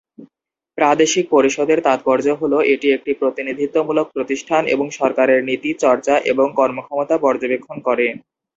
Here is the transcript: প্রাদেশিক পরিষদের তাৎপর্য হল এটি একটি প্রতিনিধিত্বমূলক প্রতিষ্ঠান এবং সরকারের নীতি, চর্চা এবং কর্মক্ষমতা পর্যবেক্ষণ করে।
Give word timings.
প্রাদেশিক 0.77 1.25
পরিষদের 1.31 1.79
তাৎপর্য 1.81 2.27
হল 2.41 2.53
এটি 2.73 2.87
একটি 2.91 3.11
প্রতিনিধিত্বমূলক 3.21 4.07
প্রতিষ্ঠান 4.15 4.63
এবং 4.67 4.85
সরকারের 4.99 5.39
নীতি, 5.47 5.71
চর্চা 5.83 6.15
এবং 6.31 6.47
কর্মক্ষমতা 6.59 7.15
পর্যবেক্ষণ 7.17 7.77
করে। 7.87 8.05